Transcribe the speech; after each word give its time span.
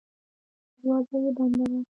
دروازه 0.79 1.15
یې 1.23 1.29
بنده 1.37 1.63
وه. 1.69 1.79